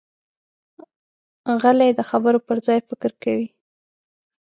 [1.61, 3.47] غلی، د خبرو پر ځای فکر کوي.